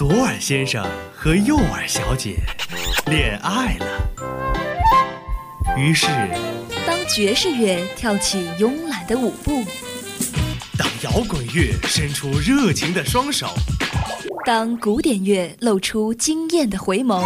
[0.00, 0.82] 左耳先生
[1.14, 2.38] 和右耳小姐
[3.10, 3.86] 恋爱了。
[5.76, 6.06] 于是，
[6.86, 9.62] 当爵士乐跳起慵懒的舞步，
[10.78, 13.48] 当摇滚乐伸出热情的双手，
[14.46, 17.22] 当古典乐露出惊艳的回眸，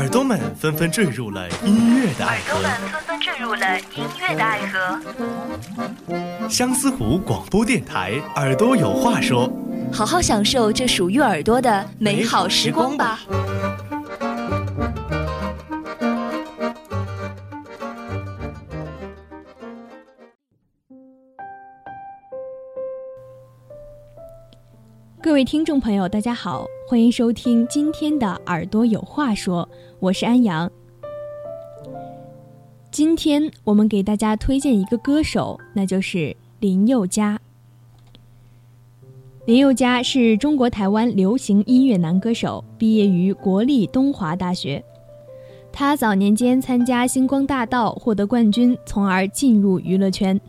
[0.00, 2.58] 耳朵们纷纷坠入了音乐的爱河。
[2.58, 6.48] 纷纷坠入了音乐的爱河。
[6.48, 9.52] 相思湖广播电台，耳朵有话说。
[9.92, 13.20] 好好享受这属于耳朵的美好时光吧。
[25.22, 29.62] 各位听众朋友，大家好，欢迎收听今天的《耳朵有话说》，
[30.00, 30.68] 我是安阳。
[32.90, 37.40] 今天我们给大家推荐一个歌手，那就是林宥嘉。
[39.46, 44.84] 林宥嘉是中国台湾流行音乐男歌手，毕业于国立东华大学。
[45.70, 50.40] 他早年间参加星光大道获得冠军，从而进入娱乐圈。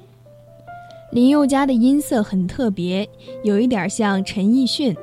[1.11, 3.07] 林宥嘉的音色很特别，
[3.43, 4.97] 有一点像陈奕迅。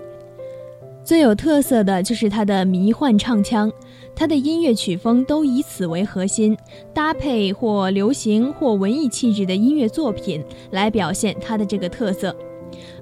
[1.09, 3.73] 最有特色的就是他的迷幻唱腔，
[4.15, 6.55] 他的音乐曲风都以此为核心，
[6.93, 12.37] 搭配或流行或文艺气质的音乐作品来表现他的这个特色。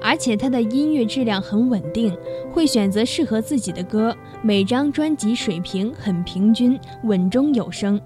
[0.01, 2.17] 而且他的音乐质量很稳定，
[2.53, 4.17] 会选择适合自己的歌。
[4.41, 8.01] 每张专辑水平很平均，稳中有升，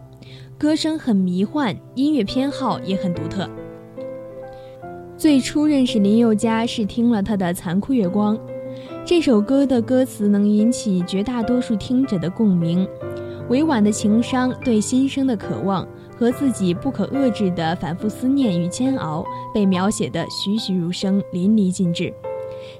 [0.56, 3.46] 歌声很迷幻，音乐偏好也很独特。
[5.14, 8.34] 最初认识林宥嘉是听了他的《残酷月光》，
[9.10, 12.86] 这首歌的歌词能引起绝大多数听者的共鸣，
[13.48, 15.84] 委婉的情伤，对新生的渴望。
[16.16, 22.14] 和自己不可遏制的反复思念与煎熬，被描写的栩栩如生、淋漓尽致。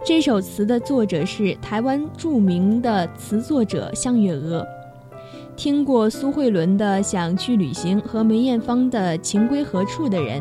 [0.05, 4.65] 这首词的作者是台湾著名的词作者向月娥。
[5.56, 10.41] 听过苏慧伦的《想去旅行》和梅艳芳的《情归何处》的人，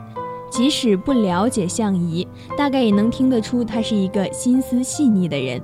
[0.52, 5.59] 即使不了解向怡，大概也能听得出她是一个心思细腻的人。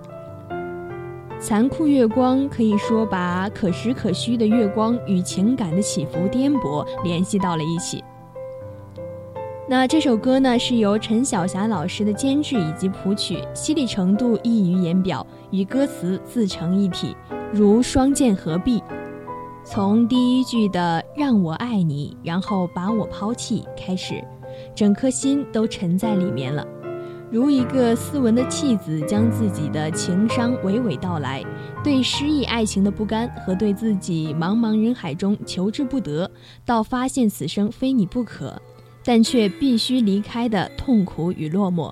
[1.45, 8.03] 残酷月光可以说把可实可虚的月光与情感的起伏颠簸联系到了一起。
[9.69, 17.15] 那这首歌呢，是由陈晓霞老师的监制以及谱曲，犀利程度溢于言表，与歌词自成一体，
[17.53, 18.81] 如双剑合璧。
[19.63, 24.15] 从第一句的“让我爱你，然后把我抛弃”开始，
[24.73, 26.65] 整颗心都沉在里面了。
[27.35, 31.43] 如一个斯文的弃子，将自己的情伤娓娓道来，
[31.83, 36.31] 对失意爱情的不甘和对自己茫茫人海中求之不得，
[36.65, 38.57] 到发现此生非你不可，
[39.03, 41.91] 但却必须离开的痛苦与落寞，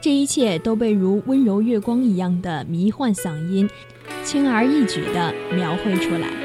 [0.00, 3.70] 这一切都被如温柔月光一样的迷幻嗓音，
[4.24, 6.41] 轻而易举地描绘出来。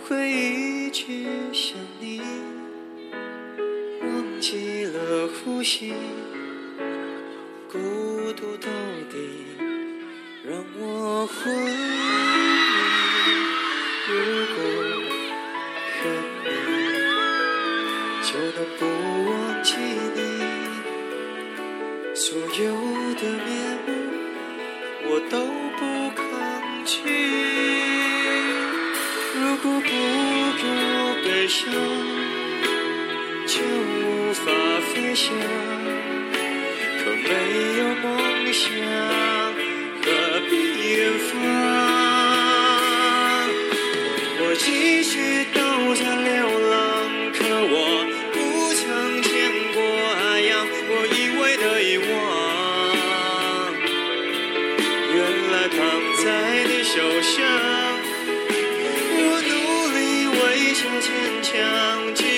[0.00, 1.04] 会一直
[1.52, 2.20] 想你，
[4.00, 5.92] 忘记了呼吸，
[7.70, 7.78] 孤
[8.32, 8.68] 独到
[9.10, 9.44] 底，
[10.44, 11.70] 让我昏迷。
[14.08, 14.12] 如
[14.54, 14.58] 果
[16.02, 16.02] 恨
[16.44, 16.48] 你，
[18.24, 18.80] 就能不
[19.30, 19.30] 忘
[19.62, 19.68] 记
[20.16, 20.18] 你
[22.14, 22.44] 所有
[23.14, 23.48] 的面
[23.86, 23.88] 目，
[25.04, 25.34] 我都
[25.78, 25.80] 不
[26.16, 26.24] 抗
[26.84, 27.59] 拒。
[29.62, 30.64] 如果不够
[31.22, 31.70] 悲伤
[33.46, 34.50] 就无法
[34.94, 35.34] 飞翔
[36.98, 37.28] 可没
[37.78, 38.08] 有梦
[38.54, 38.62] 想
[40.02, 40.06] 何
[40.48, 40.52] 必
[40.96, 40.98] 远
[41.28, 41.30] 方？
[44.42, 44.42] 我
[61.00, 62.29] 坚强。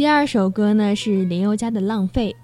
[0.00, 2.34] 第二首歌呢是林宥嘉的《浪费》，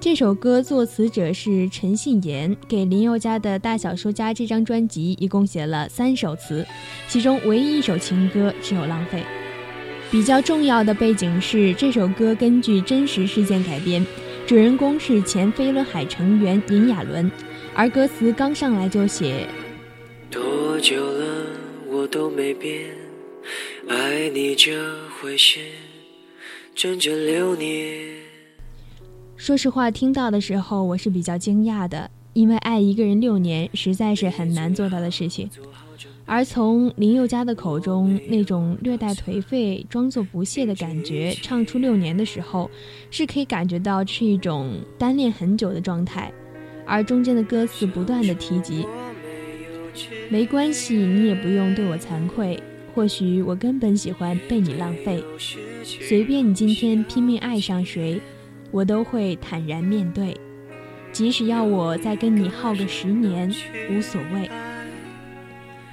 [0.00, 6.66] 这首歌作词者是陈信言，给林宥嘉的《大小说家》这张专辑一共写了三首词，
[7.06, 9.18] 其中唯一一首情歌只有《浪费》。
[10.10, 14.02] 比较重要的背景是这首歌根据真实事件改编，
[14.46, 17.30] 主人公是前飞轮海成员尹亚伦，
[17.74, 19.46] 而歌词刚上来就写：
[20.30, 21.26] 多久了
[21.86, 22.86] 我都没变，
[23.90, 24.72] 爱你这
[25.20, 25.60] 回事。
[26.74, 28.04] 整整六年。
[29.36, 35.48] 说实话，听到的时候我是比较惊讶的，因为爱一个人六年实在是很难做到的事情。
[36.26, 42.68] 而从林宥嘉的口中那种略带颓废、装作不屑的感觉唱出六年的时候，
[43.08, 46.32] 是可以感觉到是一种单恋很久的状态。
[46.84, 48.84] 而中间的歌词不断的提及，
[50.28, 52.60] 没关系，你也不用对我惭愧。
[52.94, 55.22] 或许我根本喜欢被你浪费，
[55.82, 58.20] 随便你今天拼命爱上谁，
[58.70, 60.36] 我都会坦然面对。
[61.10, 63.52] 即使要我再跟你耗个十年，
[63.90, 64.48] 无所谓。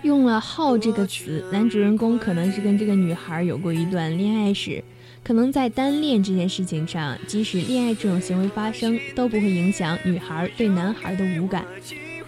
[0.04, 4.84] 用了“耗”这个词，男主人公可能是跟这个女孩有过一段恋爱史，
[5.24, 11.66] 可能在单恋这件事情上，即使恋爱这种行为发生，都不会影响女孩对男孩的无感。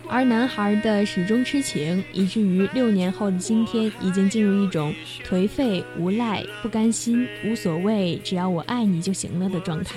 [0.10, 4.94] 而男孩的始终痴情，以至于六年后的今天，已经进入一种
[5.28, 9.96] 颓废、无赖、不甘心、无所谓，只要我爱你就行了的状态。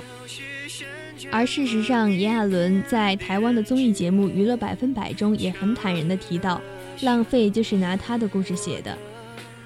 [1.30, 6.60] 而事实上，炎亚纶在台湾的综艺节目《娱乐百分百》中也很坦然地提到，
[7.02, 8.96] 浪费就是拿他的故事写的。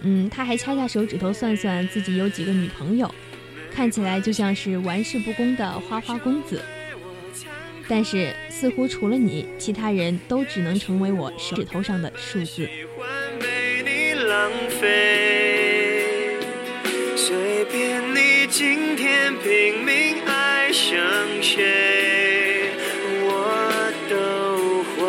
[0.01, 3.13] 嗯，他还掐掐手指头算算自己有几个女朋友，
[3.71, 6.61] 看起来就像是玩世不恭的花花公子。
[7.93, 12.47] 但是，似乎除了你，其他人都只能成为我手指头上的数字。
[12.47, 13.09] 喜欢
[13.41, 14.49] 被你浪
[14.81, 16.37] 费
[17.17, 20.97] 随便你今天拼命爱上
[21.43, 22.71] 谁，
[23.25, 25.01] 我都会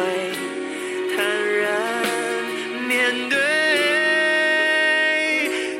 [1.15, 1.23] 坦
[1.59, 2.03] 然
[2.87, 3.37] 面对。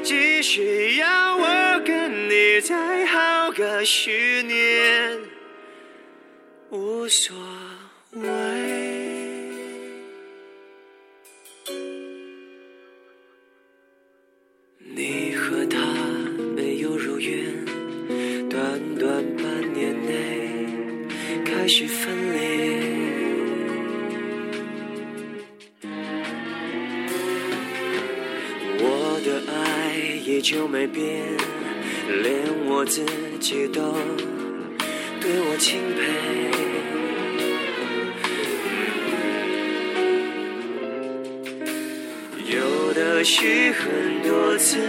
[0.04, 4.41] 只需要我跟你再耗个十
[14.84, 15.78] 你和他
[16.56, 17.66] 没有如愿，
[18.50, 20.12] 短短半年内
[21.46, 22.40] 开始分裂。
[28.84, 29.96] 我的爱
[30.26, 31.04] 依旧没变，
[32.24, 32.34] 连
[32.68, 33.06] 我自
[33.40, 33.82] 己都。
[35.22, 36.02] 对我钦佩，
[43.22, 44.80] 有的是很多资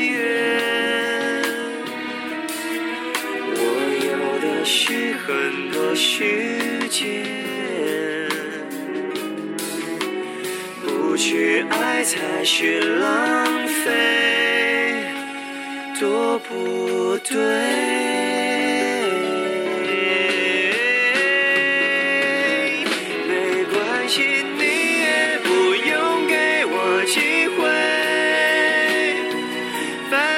[0.00, 0.16] 源，
[4.42, 7.22] 也许很多时间，
[10.82, 15.04] 不去爱才是浪费，
[16.00, 18.13] 多不对。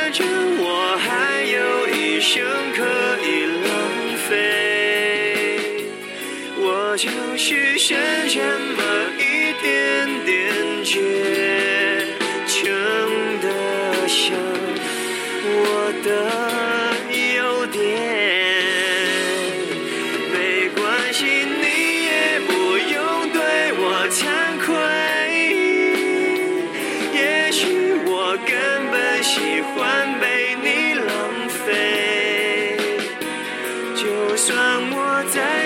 [0.07, 0.25] 反正
[0.61, 2.41] 我还有一生
[2.77, 2.85] 可
[3.27, 3.75] 以浪
[4.29, 4.31] 费。
[6.59, 7.99] 我就是剩
[8.29, 8.39] 这
[8.77, 8.83] 么
[9.19, 10.95] 一点点倔，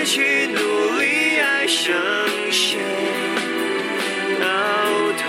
[0.01, 0.57] 再去努
[0.97, 1.93] 力爱上
[2.49, 2.79] 谁，
[4.39, 4.45] 到
[5.13, 5.21] 头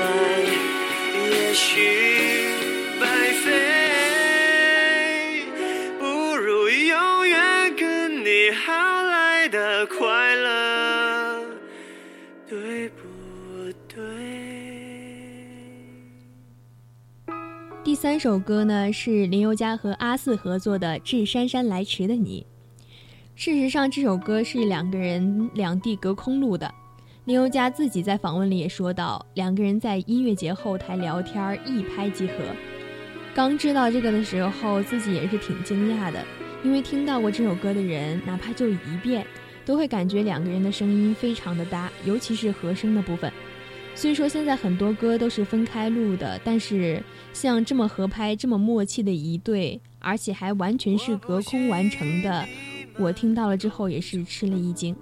[0.00, 0.40] 来
[1.28, 1.76] 也许
[2.98, 3.04] 白
[3.44, 5.44] 费。
[6.00, 8.72] 不如永远跟你好
[9.02, 11.44] 来的快乐，
[12.48, 13.02] 对不
[13.86, 14.00] 对？
[17.84, 22.46] 第三首歌呢是林宥嘉和阿肆合作的《致姗姗来迟的你》。
[23.34, 26.72] 事实上，这首歌是两个人两地隔空录的。
[27.24, 32.34] 林宥嘉自己在访问里也说到，两个人在音乐节后台聊天，一拍即合。
[33.34, 36.22] 刚知道这个的时候，自己也是挺惊讶的，
[36.62, 39.26] 因为听到过这首歌的人，哪怕就一遍，
[39.64, 43.32] 都会感觉两个人的声音非常的搭，尤其是和声的部分。
[43.94, 52.46] 虽说现在很多歌都是分开录的，但是像这么合拍、这么默契的一对，而且还完全是隔空完成的，
[52.98, 54.94] 我听到了之后也是吃了一惊。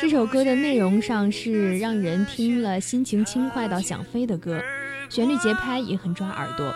[0.00, 4.62] 这首歌的内容上是让人听了心情轻快到想飞的歌，
[5.08, 6.74] 旋律节拍也很抓耳朵。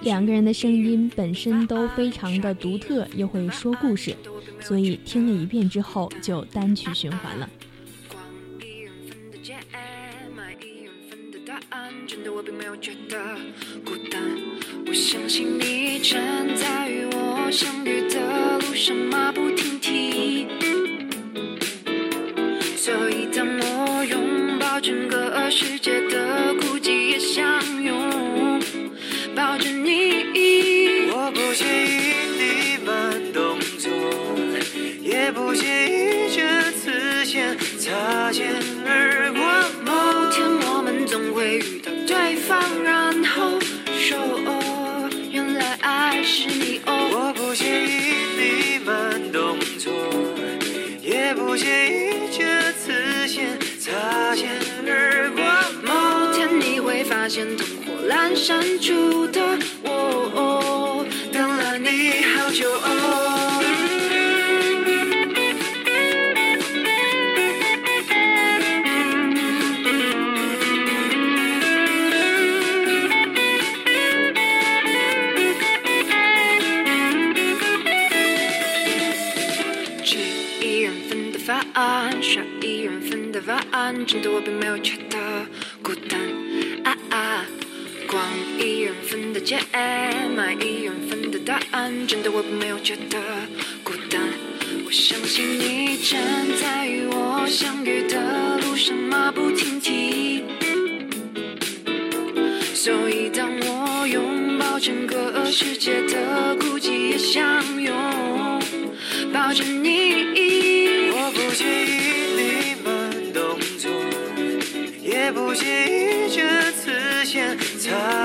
[0.00, 4.14] 两个人的声音本身都非常的独特，又会说故事，
[4.60, 7.48] 所以听了一遍之后就单曲循环了。
[12.26, 12.44] 我。
[14.94, 17.84] 相信你站在我相
[25.56, 26.63] 世界的
[58.44, 59.40] 删除的
[59.84, 63.62] 我，等了你好久哦。
[80.04, 80.18] 吃
[80.60, 81.64] 一人份的饭，
[82.20, 85.46] 刷一人份的碗，真的我并没有觉得
[85.82, 86.20] 孤单！
[88.14, 88.24] 逛
[88.60, 89.58] 一人份的街，
[90.36, 93.18] 买一人份的答案，真的我并没有觉得
[93.82, 94.20] 孤单。
[94.86, 96.22] 我相信你站
[96.62, 100.44] 在与我相遇的路上，马不停蹄。
[102.72, 107.42] 所以当我拥抱整个世界的孤寂，也相
[107.82, 107.92] 拥
[109.32, 110.03] 抱着你。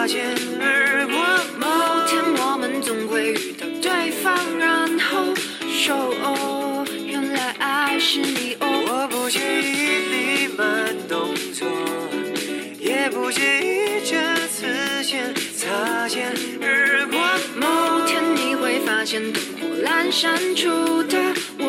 [0.09, 1.15] 肩而过。
[1.59, 1.67] 某
[2.07, 5.35] 天我们总会遇到对方，然后
[5.69, 8.65] 说哦，原来爱是你哦。
[8.87, 9.69] 我不介意
[10.09, 11.67] 你慢动作，
[12.79, 14.65] 也不介意这次
[15.03, 17.19] 先擦肩而过。
[17.55, 17.67] 某
[18.07, 21.19] 天你会发现灯火阑珊处的
[21.59, 21.68] 我，